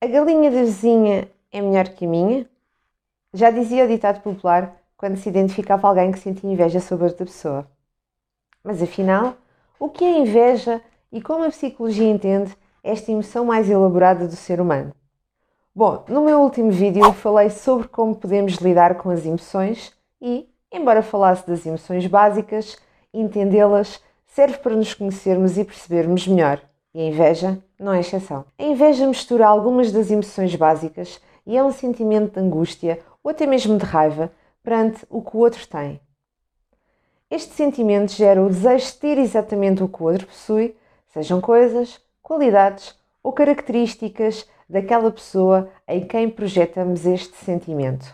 A 0.00 0.06
galinha 0.06 0.48
da 0.48 0.60
vizinha 0.60 1.28
é 1.50 1.60
melhor 1.60 1.88
que 1.88 2.04
a 2.06 2.08
minha? 2.08 2.46
Já 3.34 3.50
dizia 3.50 3.84
o 3.84 3.88
ditado 3.88 4.20
popular 4.20 4.76
quando 4.96 5.16
se 5.16 5.28
identificava 5.28 5.88
alguém 5.88 6.12
que 6.12 6.20
sentia 6.20 6.48
inveja 6.48 6.78
sobre 6.78 7.06
outra 7.06 7.26
pessoa. 7.26 7.66
Mas 8.62 8.80
afinal, 8.80 9.34
o 9.76 9.88
que 9.88 10.04
é 10.04 10.18
inveja 10.18 10.80
e 11.10 11.20
como 11.20 11.42
a 11.42 11.48
psicologia 11.48 12.08
entende 12.08 12.56
esta 12.80 13.10
emoção 13.10 13.44
mais 13.44 13.68
elaborada 13.68 14.28
do 14.28 14.36
ser 14.36 14.60
humano? 14.60 14.94
Bom, 15.74 16.04
no 16.08 16.24
meu 16.24 16.42
último 16.42 16.70
vídeo 16.70 17.12
falei 17.12 17.50
sobre 17.50 17.88
como 17.88 18.14
podemos 18.14 18.54
lidar 18.58 18.98
com 18.98 19.10
as 19.10 19.26
emoções 19.26 19.92
e, 20.22 20.48
embora 20.70 21.02
falasse 21.02 21.44
das 21.44 21.66
emoções 21.66 22.06
básicas, 22.06 22.78
entendê-las 23.12 24.00
serve 24.28 24.58
para 24.58 24.76
nos 24.76 24.94
conhecermos 24.94 25.58
e 25.58 25.64
percebermos 25.64 26.24
melhor. 26.28 26.62
E 26.98 27.00
a 27.00 27.04
inveja 27.04 27.62
não 27.78 27.92
é 27.92 28.00
exceção. 28.00 28.44
A 28.58 28.62
inveja 28.64 29.06
mistura 29.06 29.46
algumas 29.46 29.92
das 29.92 30.10
emoções 30.10 30.52
básicas 30.56 31.20
e 31.46 31.56
é 31.56 31.62
um 31.62 31.70
sentimento 31.70 32.32
de 32.32 32.40
angústia 32.44 32.98
ou 33.22 33.30
até 33.30 33.46
mesmo 33.46 33.78
de 33.78 33.84
raiva 33.84 34.32
perante 34.64 35.06
o 35.08 35.22
que 35.22 35.36
o 35.36 35.38
outro 35.38 35.64
tem. 35.68 36.00
Este 37.30 37.54
sentimento 37.54 38.10
gera 38.10 38.42
o 38.42 38.48
desejo 38.48 38.86
de 38.86 38.94
ter 38.94 39.16
exatamente 39.16 39.80
o 39.80 39.88
que 39.88 40.02
o 40.02 40.06
outro 40.06 40.26
possui, 40.26 40.76
sejam 41.06 41.40
coisas, 41.40 42.00
qualidades 42.20 42.98
ou 43.22 43.32
características 43.32 44.48
daquela 44.68 45.12
pessoa 45.12 45.70
em 45.86 46.04
quem 46.04 46.28
projetamos 46.28 47.06
este 47.06 47.36
sentimento. 47.36 48.12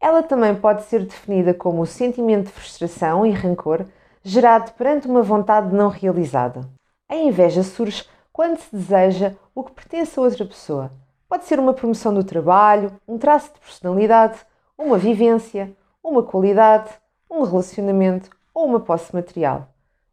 Ela 0.00 0.24
também 0.24 0.56
pode 0.56 0.82
ser 0.86 1.04
definida 1.04 1.54
como 1.54 1.82
o 1.82 1.86
sentimento 1.86 2.46
de 2.46 2.52
frustração 2.52 3.24
e 3.24 3.30
rancor 3.30 3.86
gerado 4.24 4.72
perante 4.72 5.06
uma 5.06 5.22
vontade 5.22 5.72
não 5.72 5.88
realizada. 5.88 6.68
A 7.10 7.16
inveja 7.16 7.62
surge 7.62 8.04
quando 8.30 8.58
se 8.58 8.76
deseja 8.76 9.34
o 9.54 9.64
que 9.64 9.72
pertence 9.72 10.18
a 10.18 10.22
outra 10.22 10.44
pessoa. 10.44 10.92
Pode 11.26 11.46
ser 11.46 11.58
uma 11.58 11.72
promoção 11.72 12.12
do 12.12 12.22
trabalho, 12.22 12.92
um 13.08 13.16
traço 13.16 13.50
de 13.54 13.60
personalidade, 13.60 14.38
uma 14.76 14.98
vivência, 14.98 15.74
uma 16.04 16.22
qualidade, 16.22 16.90
um 17.30 17.44
relacionamento 17.44 18.28
ou 18.52 18.66
uma 18.66 18.78
posse 18.78 19.14
material. 19.14 19.68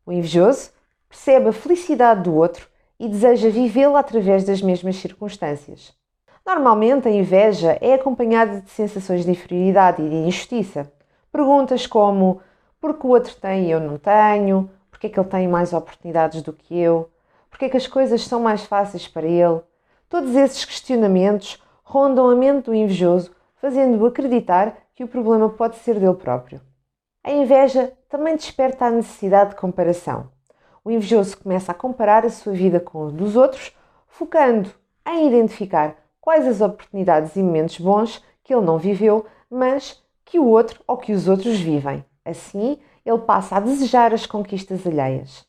O 0.06 0.12
invejoso 0.14 0.72
percebe 1.10 1.50
a 1.50 1.54
felicidade 1.54 2.24
do 2.24 2.34
outro 2.34 2.66
e 2.98 3.10
deseja 3.10 3.50
vivê-la 3.50 4.00
através 4.00 4.46
das 4.46 4.62
mesmas 4.62 4.96
circunstâncias. 4.96 5.94
Normalmente, 6.46 7.10
a 7.10 7.12
inveja 7.12 7.78
é 7.82 7.96
acompanhada 7.96 8.62
de 8.62 8.70
sensações 8.70 9.26
de 9.26 9.32
inferioridade 9.32 10.02
e 10.02 10.10
de 10.10 10.16
injustiça. 10.16 10.90
Perguntas 11.30 11.86
como: 11.86 12.40
por 12.80 12.98
que 12.98 13.06
o 13.06 13.10
outro 13.10 13.36
tem 13.36 13.66
e 13.66 13.72
eu 13.72 13.82
não 13.82 13.98
tenho? 13.98 14.70
Porque 14.96 15.08
é 15.08 15.10
que 15.10 15.20
ele 15.20 15.28
tem 15.28 15.46
mais 15.46 15.74
oportunidades 15.74 16.42
do 16.42 16.54
que 16.54 16.80
eu, 16.80 17.10
porque 17.50 17.66
é 17.66 17.70
que 17.70 17.76
as 17.76 17.86
coisas 17.86 18.26
são 18.26 18.40
mais 18.40 18.64
fáceis 18.64 19.10
para 19.10 19.28
ele. 19.28 19.60
Todos 20.08 20.34
esses 20.38 20.64
questionamentos 20.64 21.62
rondam 21.84 22.30
a 22.30 22.36
mente 22.36 22.68
do 22.68 22.74
invejoso, 22.74 23.36
fazendo-o 23.58 24.06
acreditar 24.06 24.74
que 24.96 25.04
o 25.04 25.08
problema 25.08 25.50
pode 25.50 25.76
ser 25.76 26.00
dele 26.00 26.14
próprio. 26.14 26.62
A 27.22 27.30
inveja 27.30 27.92
também 28.08 28.38
desperta 28.38 28.86
a 28.86 28.92
necessidade 28.92 29.50
de 29.50 29.58
comparação. 29.58 30.30
O 30.82 30.90
invejoso 30.90 31.38
começa 31.40 31.74
a 31.74 31.76
comparar 31.76 32.26
a 32.26 32.30
sua 32.30 32.54
vida 32.54 32.80
com 32.80 33.08
a 33.08 33.12
dos 33.12 33.36
outros, 33.36 33.76
focando 34.08 34.70
em 35.06 35.28
identificar 35.28 35.98
quais 36.22 36.48
as 36.48 36.62
oportunidades 36.62 37.36
e 37.36 37.44
momentos 37.44 37.78
bons 37.80 38.24
que 38.42 38.56
ele 38.56 38.66
não 38.66 38.78
viveu, 38.78 39.26
mas 39.50 40.02
que 40.24 40.40
o 40.40 40.46
outro 40.46 40.82
ou 40.88 40.96
que 40.96 41.12
os 41.12 41.28
outros 41.28 41.60
vivem. 41.60 42.06
Assim, 42.24 42.80
ele 43.06 43.20
passa 43.20 43.58
a 43.58 43.60
desejar 43.60 44.14
as 44.14 44.26
conquistas 44.26 44.86
alheias. 44.86 45.46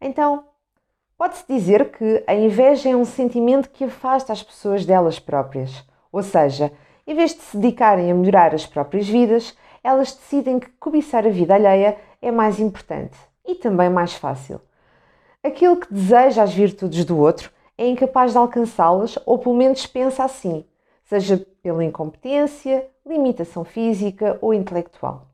Então, 0.00 0.44
pode-se 1.18 1.44
dizer 1.46 1.92
que 1.92 2.24
a 2.26 2.34
inveja 2.34 2.88
é 2.88 2.96
um 2.96 3.04
sentimento 3.04 3.70
que 3.70 3.84
afasta 3.84 4.32
as 4.32 4.42
pessoas 4.42 4.86
delas 4.86 5.18
próprias. 5.18 5.84
Ou 6.10 6.22
seja, 6.22 6.72
em 7.06 7.14
vez 7.14 7.34
de 7.34 7.42
se 7.42 7.56
dedicarem 7.56 8.10
a 8.10 8.14
melhorar 8.14 8.54
as 8.54 8.66
próprias 8.66 9.08
vidas, 9.08 9.56
elas 9.84 10.12
decidem 10.14 10.58
que 10.58 10.68
cobiçar 10.80 11.26
a 11.26 11.30
vida 11.30 11.54
alheia 11.54 11.98
é 12.20 12.30
mais 12.30 12.58
importante 12.58 13.16
e 13.44 13.54
também 13.54 13.90
mais 13.90 14.14
fácil. 14.14 14.60
Aquele 15.42 15.76
que 15.76 15.92
deseja 15.92 16.42
as 16.42 16.54
virtudes 16.54 17.04
do 17.04 17.18
outro 17.18 17.50
é 17.76 17.86
incapaz 17.88 18.32
de 18.32 18.38
alcançá-las 18.38 19.18
ou 19.26 19.38
pelo 19.38 19.56
menos 19.56 19.86
pensa 19.86 20.24
assim, 20.24 20.64
seja 21.04 21.44
pela 21.62 21.84
incompetência, 21.84 22.88
limitação 23.04 23.64
física 23.64 24.38
ou 24.40 24.54
intelectual. 24.54 25.31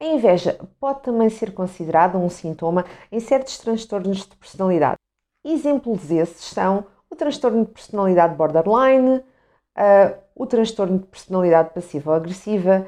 A 0.00 0.04
inveja 0.04 0.58
pode 0.78 1.02
também 1.02 1.28
ser 1.28 1.52
considerada 1.52 2.16
um 2.16 2.30
sintoma 2.30 2.84
em 3.10 3.18
certos 3.18 3.58
transtornos 3.58 4.18
de 4.18 4.36
personalidade. 4.36 4.96
Exemplos 5.44 6.06
desses 6.06 6.44
são 6.44 6.86
o 7.10 7.16
transtorno 7.16 7.64
de 7.64 7.72
personalidade 7.72 8.36
borderline, 8.36 9.16
uh, 9.18 10.18
o 10.36 10.46
transtorno 10.46 11.00
de 11.00 11.06
personalidade 11.06 11.74
passiva-agressiva 11.74 12.86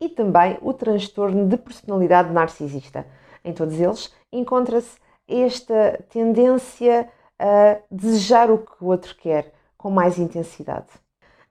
e 0.00 0.08
também 0.08 0.58
o 0.60 0.72
transtorno 0.72 1.46
de 1.46 1.56
personalidade 1.56 2.32
narcisista. 2.32 3.06
Em 3.44 3.52
todos 3.52 3.78
eles 3.78 4.12
encontra-se 4.32 4.98
esta 5.28 6.02
tendência 6.08 7.08
a 7.38 7.78
desejar 7.88 8.50
o 8.50 8.58
que 8.58 8.72
o 8.84 8.88
outro 8.88 9.14
quer 9.14 9.52
com 9.78 9.90
mais 9.90 10.18
intensidade. 10.18 10.88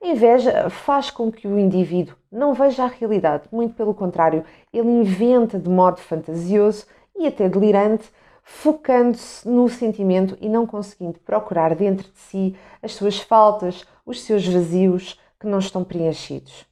A 0.01 0.07
inveja 0.07 0.69
faz 0.69 1.11
com 1.11 1.29
que 1.29 1.45
o 1.45 1.59
indivíduo 1.59 2.15
não 2.31 2.53
veja 2.53 2.85
a 2.85 2.87
realidade, 2.87 3.49
muito 3.51 3.75
pelo 3.75 3.93
contrário, 3.93 4.45
ele 4.71 4.87
inventa 4.87 5.59
de 5.59 5.69
modo 5.69 5.99
fantasioso 5.99 6.85
e 7.17 7.27
até 7.27 7.49
delirante, 7.49 8.09
focando-se 8.41 9.45
no 9.45 9.67
sentimento 9.67 10.37
e 10.39 10.47
não 10.47 10.65
conseguindo 10.65 11.19
procurar 11.19 11.75
dentro 11.75 12.09
de 12.09 12.17
si 12.17 12.55
as 12.81 12.93
suas 12.93 13.19
faltas, 13.19 13.85
os 14.05 14.21
seus 14.21 14.47
vazios 14.47 15.19
que 15.37 15.45
não 15.45 15.59
estão 15.59 15.83
preenchidos. 15.83 16.65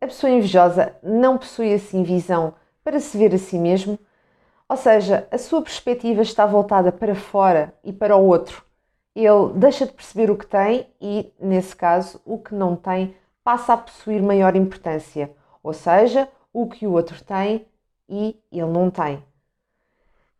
A 0.00 0.06
pessoa 0.06 0.32
invejosa 0.32 0.96
não 1.02 1.36
possui 1.36 1.74
assim 1.74 2.02
visão 2.02 2.54
para 2.82 2.98
se 2.98 3.18
ver 3.18 3.34
a 3.34 3.38
si 3.38 3.58
mesmo, 3.58 3.98
ou 4.66 4.76
seja, 4.76 5.28
a 5.30 5.36
sua 5.36 5.60
perspectiva 5.60 6.22
está 6.22 6.46
voltada 6.46 6.90
para 6.90 7.14
fora 7.14 7.74
e 7.84 7.92
para 7.92 8.16
o 8.16 8.26
outro 8.26 8.64
ele 9.24 9.52
deixa 9.54 9.86
de 9.86 9.92
perceber 9.92 10.30
o 10.30 10.36
que 10.36 10.46
tem 10.46 10.86
e, 11.00 11.32
nesse 11.40 11.74
caso, 11.74 12.20
o 12.24 12.38
que 12.38 12.54
não 12.54 12.76
tem 12.76 13.14
passa 13.42 13.72
a 13.74 13.76
possuir 13.76 14.22
maior 14.22 14.54
importância, 14.54 15.32
ou 15.62 15.72
seja, 15.72 16.28
o 16.52 16.68
que 16.68 16.86
o 16.86 16.92
outro 16.92 17.22
tem 17.24 17.66
e 18.08 18.36
ele 18.52 18.66
não 18.66 18.90
tem. 18.90 19.22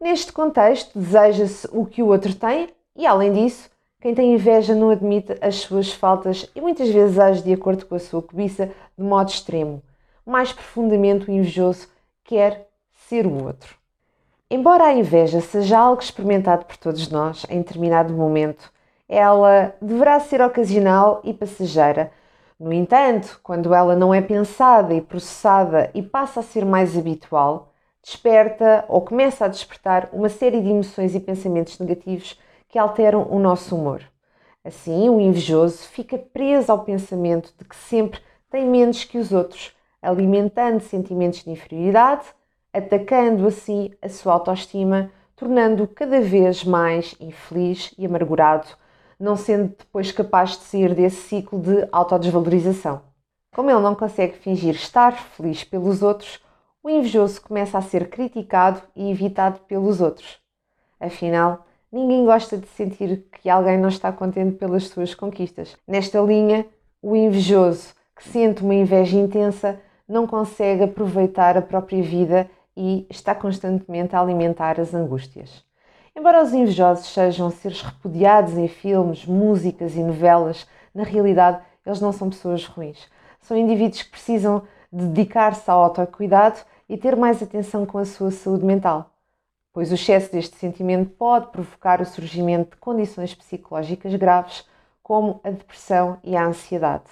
Neste 0.01 0.33
contexto, 0.33 0.99
deseja-se 0.99 1.69
o 1.73 1.85
que 1.85 2.03
o 2.03 2.07
outro 2.07 2.35
tem 2.35 2.71
e, 2.97 3.07
além 3.07 3.33
disso, 3.33 3.71
quem 4.01 4.15
tem 4.15 4.35
inveja 4.35 4.75
não 4.75 4.91
admite 4.91 5.37
as 5.43 5.57
suas 5.57 5.93
faltas 5.93 6.51
e 6.55 6.61
muitas 6.61 6.89
vezes 6.89 7.19
age 7.19 7.43
de 7.43 7.53
acordo 7.53 7.85
com 7.85 7.95
a 7.95 7.99
sua 7.99 8.23
cobiça 8.23 8.71
de 8.97 9.05
modo 9.05 9.29
extremo. 9.29 9.83
Mais 10.25 10.53
profundamente, 10.53 11.29
o 11.29 11.33
invejoso 11.33 11.89
quer 12.25 12.69
ser 13.09 13.27
o 13.27 13.45
outro. 13.45 13.80
Embora 14.53 14.87
a 14.87 14.93
inveja 14.93 15.41
seja 15.41 15.79
algo 15.79 16.03
experimentado 16.03 16.65
por 16.65 16.77
todos 16.77 17.09
nós 17.09 17.47
em 17.49 17.59
determinado 17.59 18.13
momento, 18.13 18.73
ela 19.09 19.73
deverá 19.81 20.19
ser 20.19 20.43
ocasional 20.43 21.21
e 21.23 21.33
passageira. 21.33 22.11
No 22.59 22.73
entanto, 22.73 23.39
quando 23.45 23.73
ela 23.73 23.95
não 23.95 24.13
é 24.13 24.21
pensada 24.21 24.93
e 24.93 25.01
processada 25.01 25.89
e 25.95 26.03
passa 26.03 26.41
a 26.41 26.43
ser 26.43 26.65
mais 26.65 26.99
habitual, 26.99 27.73
desperta 28.03 28.85
ou 28.89 29.01
começa 29.03 29.45
a 29.45 29.49
despertar 29.49 30.09
uma 30.13 30.29
série 30.29 30.61
de 30.61 30.69
emoções 30.69 31.15
e 31.15 31.21
pensamentos 31.21 31.79
negativos 31.79 32.37
que 32.69 32.77
alteram 32.77 33.29
o 33.31 33.39
nosso 33.39 33.77
humor. 33.77 34.03
Assim, 34.65 35.09
o 35.09 35.21
invejoso 35.21 35.85
fica 35.85 36.19
preso 36.19 36.73
ao 36.73 36.81
pensamento 36.81 37.55
de 37.57 37.65
que 37.65 37.77
sempre 37.77 38.21
tem 38.51 38.67
menos 38.67 39.05
que 39.05 39.17
os 39.17 39.31
outros, 39.31 39.73
alimentando 40.03 40.81
sentimentos 40.81 41.45
de 41.45 41.53
inferioridade 41.53 42.35
atacando 42.73 43.47
assim 43.47 43.91
a 44.01 44.09
sua 44.09 44.35
autoestima, 44.35 45.11
tornando-o 45.37 45.89
cada 45.89 46.21
vez 46.21 46.65
mais 46.65 47.15
infeliz 47.21 47.95
e 47.99 48.07
amargurado, 48.07 48.67
não 49.19 49.37
sendo 49.37 49.75
depois 49.79 50.13
capaz 50.13 50.51
de 50.51 50.65
sair 50.65 50.95
desse 50.95 51.29
ciclo 51.29 51.59
de 51.61 51.89
autodesvalorização. 51.93 53.03
Como 53.53 53.71
ele 53.71 53.81
não 53.81 53.95
consegue 53.95 54.37
fingir 54.37 54.75
estar 54.75 55.13
feliz 55.13 55.65
pelos 55.65 56.03
outros, 56.03 56.41
o 56.83 56.89
invejoso 56.89 57.43
começa 57.43 57.77
a 57.77 57.83
ser 57.83 58.09
criticado 58.09 58.81
e 58.95 59.11
evitado 59.11 59.61
pelos 59.61 60.01
outros. 60.01 60.39
Afinal, 60.99 61.67
ninguém 61.91 62.25
gosta 62.25 62.57
de 62.57 62.67
sentir 62.69 63.27
que 63.33 63.51
alguém 63.51 63.79
não 63.79 63.89
está 63.89 64.13
contente 64.13 64.57
pelas 64.57 64.85
suas 64.85 65.15
conquistas. 65.15 65.77
Nesta 65.87 66.21
linha, 66.21 66.67
o 67.03 67.17
invejoso, 67.17 67.95
que 68.17 68.29
sente 68.29 68.63
uma 68.63 68.75
inveja 68.75 69.17
intensa, 69.17 69.81
não 70.09 70.27
consegue 70.27 70.85
aproveitar 70.85 71.57
a 71.57 71.63
própria 71.63 72.03
vida 72.03 72.51
e 72.83 73.07
está 73.11 73.35
constantemente 73.35 74.17
a 74.17 74.21
alimentar 74.23 74.81
as 74.81 74.95
angústias. 74.95 75.63
Embora 76.17 76.43
os 76.43 76.55
invejosos 76.55 77.13
sejam 77.13 77.51
seres 77.51 77.83
repudiados 77.83 78.57
em 78.57 78.67
filmes, 78.67 79.27
músicas 79.27 79.95
e 79.95 80.03
novelas, 80.03 80.67
na 80.95 81.03
realidade 81.03 81.61
eles 81.85 82.01
não 82.01 82.11
são 82.11 82.31
pessoas 82.31 82.65
ruins. 82.65 83.07
São 83.43 83.55
indivíduos 83.55 84.03
que 84.03 84.11
precisam 84.11 84.63
dedicar-se 84.91 85.71
ao 85.71 85.85
autocuidado 85.85 86.59
e 86.89 86.97
ter 86.97 87.15
mais 87.17 87.43
atenção 87.43 87.85
com 87.85 87.99
a 87.99 88.07
sua 88.07 88.31
saúde 88.31 88.65
mental, 88.65 89.11
pois 89.75 89.91
o 89.91 89.95
excesso 89.95 90.33
deste 90.33 90.57
sentimento 90.57 91.11
pode 91.11 91.49
provocar 91.49 92.01
o 92.01 92.07
surgimento 92.07 92.71
de 92.71 92.77
condições 92.77 93.35
psicológicas 93.35 94.15
graves, 94.15 94.67
como 95.03 95.39
a 95.45 95.51
depressão 95.51 96.19
e 96.25 96.35
a 96.35 96.47
ansiedade. 96.47 97.05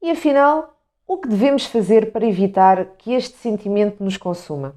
E 0.00 0.12
afinal, 0.12 0.72
o 1.12 1.18
que 1.18 1.28
devemos 1.28 1.66
fazer 1.66 2.10
para 2.10 2.26
evitar 2.26 2.86
que 2.96 3.12
este 3.12 3.36
sentimento 3.36 4.02
nos 4.02 4.16
consuma? 4.16 4.74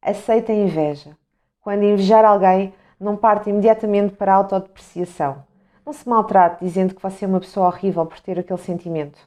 Aceita 0.00 0.52
a 0.52 0.54
inveja. 0.54 1.16
Quando 1.60 1.82
invejar 1.82 2.24
alguém, 2.24 2.72
não 3.00 3.16
parte 3.16 3.50
imediatamente 3.50 4.14
para 4.14 4.32
a 4.32 4.36
autodepreciação. 4.36 5.42
Não 5.84 5.92
se 5.92 6.08
maltrate 6.08 6.64
dizendo 6.64 6.94
que 6.94 7.02
você 7.02 7.24
é 7.24 7.28
uma 7.28 7.40
pessoa 7.40 7.66
horrível 7.66 8.06
por 8.06 8.20
ter 8.20 8.38
aquele 8.38 8.60
sentimento. 8.60 9.18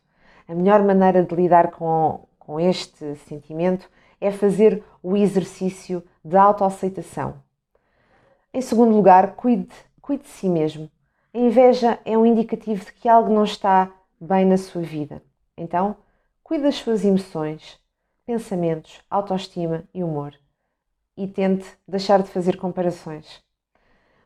A 0.48 0.56
melhor 0.56 0.82
maneira 0.82 1.24
de 1.24 1.36
lidar 1.36 1.72
com, 1.72 2.22
com 2.40 2.58
este 2.58 3.16
sentimento 3.28 3.90
é 4.22 4.32
fazer 4.32 4.82
o 5.02 5.18
exercício 5.18 6.02
de 6.24 6.38
autoaceitação. 6.38 7.36
Em 8.54 8.62
segundo 8.62 8.96
lugar, 8.96 9.36
cuide, 9.36 9.68
cuide 10.02 10.24
de 10.24 10.30
si 10.30 10.48
mesmo. 10.48 10.90
A 11.34 11.38
inveja 11.38 12.00
é 12.06 12.18
um 12.18 12.26
indicativo 12.26 12.86
de 12.86 12.94
que 12.94 13.10
algo 13.10 13.34
não 13.34 13.44
está 13.44 13.92
bem 14.22 14.46
na 14.46 14.56
sua 14.56 14.84
vida. 14.84 15.22
Então, 15.58 15.98
cuide 16.44 16.64
das 16.64 16.76
suas 16.76 17.06
emoções, 17.06 17.80
pensamentos, 18.26 19.02
autoestima 19.10 19.84
e 19.94 20.04
humor. 20.04 20.34
E 21.16 21.28
tente 21.28 21.66
deixar 21.88 22.22
de 22.22 22.30
fazer 22.30 22.58
comparações. 22.58 23.42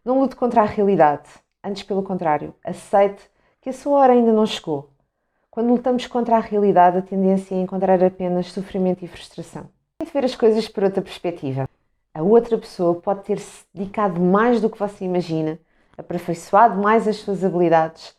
Não 0.03 0.19
lute 0.19 0.35
contra 0.35 0.61
a 0.61 0.65
realidade, 0.65 1.29
antes 1.63 1.83
pelo 1.83 2.01
contrário, 2.01 2.55
aceite 2.63 3.29
que 3.61 3.69
a 3.69 3.73
sua 3.73 3.99
hora 3.99 4.13
ainda 4.13 4.31
não 4.31 4.45
chegou. 4.45 4.89
Quando 5.51 5.69
lutamos 5.69 6.07
contra 6.07 6.37
a 6.37 6.39
realidade, 6.39 6.97
a 6.97 7.01
tendência 7.01 7.55
é 7.55 7.59
encontrar 7.59 8.01
apenas 8.03 8.51
sofrimento 8.51 9.03
e 9.03 9.07
frustração. 9.07 9.69
Tente 9.99 10.13
ver 10.13 10.25
as 10.25 10.35
coisas 10.35 10.67
por 10.67 10.83
outra 10.83 11.01
perspectiva. 11.01 11.67
A 12.13 12.23
outra 12.23 12.57
pessoa 12.57 12.95
pode 12.95 13.23
ter-se 13.23 13.65
dedicado 13.73 14.19
mais 14.19 14.61
do 14.61 14.69
que 14.69 14.79
você 14.79 15.05
imagina, 15.05 15.59
aperfeiçoado 15.97 16.79
mais 16.81 17.07
as 17.07 17.17
suas 17.17 17.43
habilidades 17.43 18.15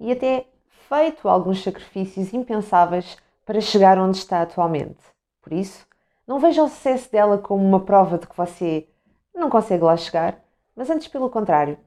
e 0.00 0.10
até 0.10 0.46
feito 0.88 1.28
alguns 1.28 1.62
sacrifícios 1.62 2.32
impensáveis 2.32 3.16
para 3.46 3.60
chegar 3.60 3.96
onde 3.96 4.18
está 4.18 4.42
atualmente. 4.42 5.00
Por 5.40 5.52
isso, 5.52 5.86
não 6.26 6.40
veja 6.40 6.64
o 6.64 6.68
sucesso 6.68 7.10
dela 7.10 7.38
como 7.38 7.64
uma 7.64 7.80
prova 7.80 8.18
de 8.18 8.26
que 8.26 8.36
você 8.36 8.88
não 9.32 9.48
consegue 9.48 9.84
lá 9.84 9.96
chegar, 9.96 10.40
mas 10.74 10.90
antes 10.90 11.06
pelo 11.06 11.30
contrário. 11.30 11.78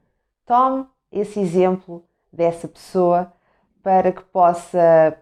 Tome 0.46 0.88
esse 1.12 1.40
exemplo 1.40 2.04
dessa 2.32 2.68
pessoa 2.68 3.32
para 3.84 4.12
que 4.12 4.24
possa 4.24 5.18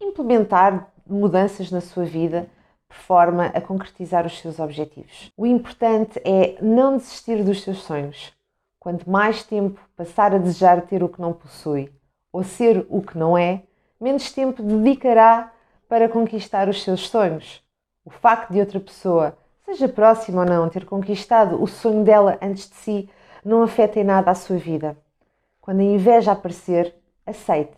implementar 0.00 0.92
mudanças 1.06 1.70
na 1.70 1.80
sua 1.80 2.04
vida 2.04 2.48
por 2.86 2.96
forma 2.96 3.46
a 3.46 3.60
concretizar 3.60 4.26
os 4.26 4.38
seus 4.38 4.58
objetivos. 4.58 5.32
O 5.36 5.46
importante 5.46 6.20
é 6.24 6.58
não 6.60 6.96
desistir 6.96 7.42
dos 7.42 7.62
seus 7.62 7.82
sonhos. 7.82 8.32
Quanto 8.78 9.08
mais 9.08 9.42
tempo 9.42 9.80
passar 9.96 10.34
a 10.34 10.38
desejar 10.38 10.82
ter 10.82 11.02
o 11.02 11.08
que 11.08 11.20
não 11.20 11.32
possui 11.32 11.92
ou 12.32 12.42
ser 12.42 12.86
o 12.88 13.00
que 13.00 13.16
não 13.16 13.36
é, 13.36 13.64
menos 14.00 14.32
tempo 14.32 14.62
dedicará 14.62 15.52
para 15.88 16.08
conquistar 16.08 16.68
os 16.68 16.82
seus 16.82 17.08
sonhos. 17.08 17.62
O 18.04 18.10
facto 18.10 18.52
de 18.52 18.60
outra 18.60 18.80
pessoa, 18.80 19.36
seja 19.64 19.88
próxima 19.88 20.42
ou 20.42 20.48
não, 20.48 20.68
ter 20.68 20.86
conquistado 20.86 21.62
o 21.62 21.66
sonho 21.66 22.02
dela 22.02 22.38
antes 22.40 22.68
de 22.68 22.76
si, 22.76 23.10
não 23.44 23.62
afeta 23.62 24.00
em 24.00 24.04
nada 24.04 24.30
a 24.30 24.34
sua 24.34 24.56
vida. 24.56 24.96
Quando 25.60 25.80
a 25.80 25.84
inveja 25.84 26.32
aparecer, 26.32 26.94
aceite. 27.26 27.76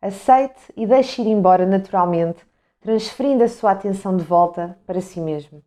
Aceite 0.00 0.60
e 0.76 0.86
deixe 0.86 1.22
ir 1.22 1.28
embora 1.28 1.66
naturalmente, 1.66 2.40
transferindo 2.80 3.44
a 3.44 3.48
sua 3.48 3.72
atenção 3.72 4.16
de 4.16 4.24
volta 4.24 4.78
para 4.86 5.00
si 5.00 5.20
mesmo. 5.20 5.62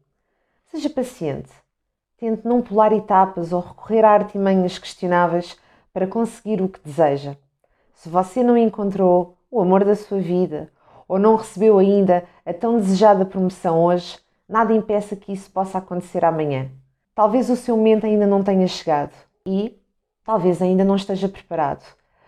Seja 0.71 0.89
paciente. 0.89 1.51
Tente 2.17 2.45
não 2.47 2.61
pular 2.61 2.91
etapas 2.91 3.53
ou 3.53 3.61
recorrer 3.61 4.03
a 4.03 4.11
artimanhas 4.11 4.77
questionáveis 4.77 5.57
para 5.93 6.07
conseguir 6.07 6.61
o 6.61 6.67
que 6.67 6.79
deseja. 6.83 7.37
Se 7.93 8.09
você 8.09 8.43
não 8.43 8.57
encontrou 8.57 9.37
o 9.55 9.61
amor 9.61 9.85
da 9.85 9.95
sua 9.95 10.19
vida 10.19 10.69
ou 11.07 11.17
não 11.17 11.37
recebeu 11.37 11.79
ainda 11.79 12.25
a 12.45 12.53
tão 12.53 12.77
desejada 12.77 13.25
promoção 13.25 13.81
hoje, 13.81 14.19
nada 14.49 14.73
impeça 14.73 15.15
que 15.15 15.31
isso 15.31 15.49
possa 15.49 15.77
acontecer 15.77 16.25
amanhã. 16.25 16.69
Talvez 17.13 17.49
o 17.49 17.55
seu 17.55 17.77
momento 17.77 18.05
ainda 18.05 18.27
não 18.27 18.43
tenha 18.43 18.67
chegado 18.67 19.13
e 19.45 19.79
talvez 20.25 20.61
ainda 20.61 20.83
não 20.83 20.97
esteja 20.97 21.29
preparado. 21.29 21.85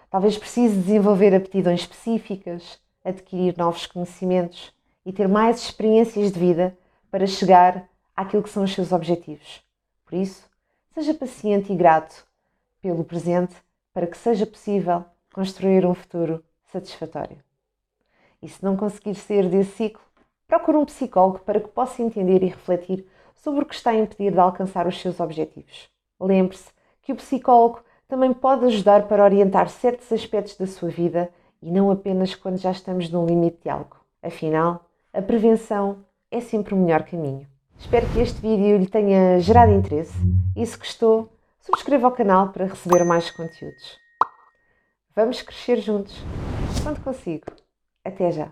Talvez 0.09 0.38
precise 0.38 0.77
desenvolver 0.77 1.35
aptidões 1.35 1.81
específicas, 1.81 2.79
adquirir 3.03 3.57
novos 3.57 3.85
conhecimentos 3.85 4.74
e 5.06 5.12
ter 5.12 5.27
mais 5.27 5.57
experiências 5.57 6.31
de 6.31 6.39
vida 6.39 6.77
para 7.12 7.27
chegar 7.27 7.89
àquilo 8.15 8.41
que 8.41 8.50
são 8.50 8.63
os 8.63 8.74
seus 8.74 8.94
objetivos. 8.94 9.62
Por 10.06 10.15
isso, 10.15 10.50
seja 10.94 11.13
paciente 11.13 11.74
e 11.74 11.75
grato 11.75 12.25
pelo 12.81 13.03
presente 13.03 13.53
para 13.94 14.07
que 14.07 14.18
seja 14.18 14.45
possível 14.45 15.03
construir 15.33 15.85
um 15.85 15.94
futuro 15.94 16.41
satisfatório. 16.71 17.37
E 18.41 18.47
se 18.47 18.63
não 18.63 18.77
conseguir 18.77 19.15
sair 19.15 19.49
desse 19.49 19.71
ciclo, 19.71 20.01
procure 20.47 20.77
um 20.77 20.85
psicólogo 20.85 21.39
para 21.39 21.59
que 21.59 21.67
possa 21.67 22.01
entender 22.01 22.43
e 22.43 22.47
refletir 22.47 23.05
sobre 23.35 23.63
o 23.63 23.65
que 23.65 23.75
está 23.75 23.91
a 23.91 23.95
impedir 23.95 24.31
de 24.31 24.39
alcançar 24.39 24.87
os 24.87 24.99
seus 24.99 25.19
objetivos. 25.19 25.89
Lembre-se 26.19 26.69
que 27.01 27.11
o 27.11 27.15
psicólogo 27.15 27.81
também 28.07 28.33
pode 28.33 28.65
ajudar 28.65 29.07
para 29.07 29.23
orientar 29.23 29.69
certos 29.69 30.11
aspectos 30.11 30.55
da 30.55 30.67
sua 30.67 30.89
vida 30.89 31.29
e 31.61 31.71
não 31.71 31.91
apenas 31.91 32.35
quando 32.35 32.57
já 32.57 32.71
estamos 32.71 33.09
no 33.09 33.25
limite 33.25 33.59
de 33.63 33.69
algo. 33.69 33.97
Afinal, 34.21 34.85
a 35.13 35.21
prevenção 35.21 36.05
é 36.31 36.39
sempre 36.39 36.73
o 36.73 36.77
melhor 36.77 37.03
caminho. 37.03 37.47
Espero 37.77 38.07
que 38.09 38.19
este 38.19 38.41
vídeo 38.41 38.77
lhe 38.77 38.87
tenha 38.87 39.39
gerado 39.39 39.71
interesse 39.71 40.17
e 40.55 40.65
se 40.65 40.77
gostou, 40.77 41.29
subscreva 41.59 42.07
o 42.07 42.11
canal 42.11 42.49
para 42.49 42.65
receber 42.65 43.03
mais 43.03 43.29
conteúdos. 43.29 43.97
Vamos 45.15 45.41
crescer 45.41 45.79
juntos. 45.79 46.15
Quando 46.88 47.04
consigo. 47.04 47.44
Até 48.06 48.31
já! 48.31 48.50